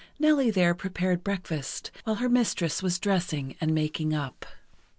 [0.17, 4.47] Nellie there prepared breakfast while her mistress was dressing and making up.